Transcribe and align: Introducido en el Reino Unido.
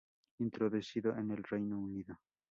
Introducido 0.39 1.15
en 1.15 1.29
el 1.29 1.43
Reino 1.43 1.77
Unido. 1.79 2.17